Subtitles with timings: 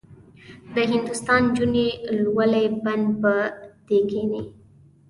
[0.73, 1.87] د هندوستان نجونې
[2.21, 3.35] لولۍ بند به
[3.87, 4.41] دې کیني.